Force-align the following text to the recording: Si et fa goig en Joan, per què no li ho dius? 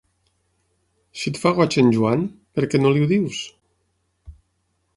Si 1.19 1.31
et 1.33 1.37
fa 1.41 1.51
goig 1.59 1.77
en 1.83 1.91
Joan, 1.97 2.25
per 2.59 2.65
què 2.71 2.81
no 2.81 2.93
li 2.97 3.05
ho 3.05 3.11
dius? 3.15 3.43